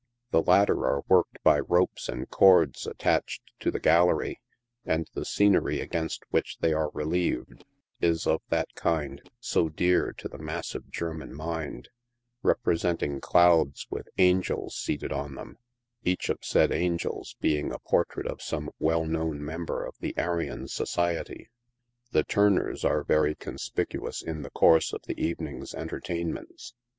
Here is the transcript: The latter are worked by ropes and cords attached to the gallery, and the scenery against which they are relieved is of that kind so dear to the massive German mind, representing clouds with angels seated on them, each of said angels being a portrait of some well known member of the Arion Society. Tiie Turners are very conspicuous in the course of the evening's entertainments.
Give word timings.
The 0.31 0.41
latter 0.41 0.83
are 0.87 1.03
worked 1.07 1.37
by 1.43 1.59
ropes 1.59 2.09
and 2.09 2.27
cords 2.27 2.87
attached 2.87 3.43
to 3.59 3.69
the 3.69 3.79
gallery, 3.79 4.41
and 4.83 5.07
the 5.13 5.23
scenery 5.25 5.79
against 5.79 6.23
which 6.31 6.57
they 6.57 6.73
are 6.73 6.89
relieved 6.95 7.65
is 8.01 8.25
of 8.25 8.41
that 8.49 8.73
kind 8.73 9.21
so 9.39 9.69
dear 9.69 10.11
to 10.13 10.27
the 10.27 10.39
massive 10.39 10.89
German 10.89 11.35
mind, 11.35 11.89
representing 12.41 13.21
clouds 13.21 13.85
with 13.91 14.09
angels 14.17 14.75
seated 14.75 15.11
on 15.13 15.35
them, 15.35 15.59
each 16.03 16.29
of 16.29 16.39
said 16.41 16.71
angels 16.71 17.35
being 17.39 17.71
a 17.71 17.77
portrait 17.77 18.25
of 18.25 18.41
some 18.41 18.71
well 18.79 19.05
known 19.05 19.45
member 19.45 19.85
of 19.85 19.93
the 19.99 20.17
Arion 20.17 20.67
Society. 20.67 21.49
Tiie 22.11 22.27
Turners 22.27 22.83
are 22.83 23.03
very 23.03 23.35
conspicuous 23.35 24.23
in 24.23 24.41
the 24.41 24.49
course 24.49 24.93
of 24.93 25.03
the 25.03 25.21
evening's 25.23 25.75
entertainments. 25.75 26.73